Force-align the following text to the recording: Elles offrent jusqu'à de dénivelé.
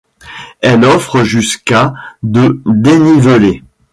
Elles 0.61 0.83
offrent 0.83 1.23
jusqu'à 1.23 1.93
de 2.23 2.59
dénivelé. 2.65 3.61